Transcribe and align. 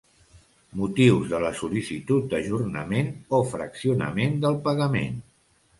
Motius 0.79 1.27
de 1.33 1.41
la 1.43 1.51
sol·licitud 1.59 2.27
d'ajornament 2.33 3.13
o 3.41 3.45
fraccionament 3.53 4.39
del 4.47 4.63
pagament. 4.69 5.27